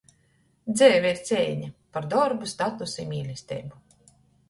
Dzeive 0.77 1.11
ir 1.17 1.21
ceiņa- 1.27 1.71
par 1.99 2.09
dorbu, 2.17 2.53
statusu 2.57 3.01
i 3.07 3.09
mīlesteibu. 3.15 3.89